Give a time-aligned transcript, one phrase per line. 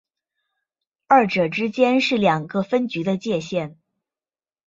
[1.05, 3.77] 二者之间是两个分局的界线。